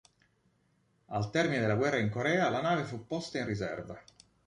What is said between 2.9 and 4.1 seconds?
posta in riserva.